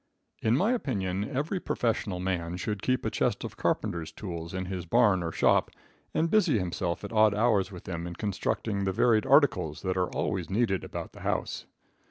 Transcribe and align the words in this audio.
In 0.41 0.57
my 0.57 0.71
opinion 0.71 1.23
every 1.29 1.59
professional 1.59 2.19
man 2.19 2.57
should 2.57 2.81
keep 2.81 3.05
a 3.05 3.11
chest 3.11 3.43
of 3.43 3.55
carpenters' 3.55 4.11
tools 4.11 4.51
in 4.51 4.65
his 4.65 4.87
barn 4.87 5.21
or 5.21 5.31
shop, 5.31 5.69
and 6.11 6.27
busy 6.31 6.57
himself 6.57 7.03
at 7.03 7.13
odd 7.13 7.35
hours 7.35 7.71
with 7.71 7.83
them 7.83 8.07
in 8.07 8.15
constructing 8.15 8.83
the 8.85 8.93
varied 8.93 9.27
articles 9.27 9.83
that 9.83 9.97
are 9.97 10.09
always 10.09 10.49
needed 10.49 10.83
about 10.83 11.11
the 11.13 11.19
house. 11.21 11.67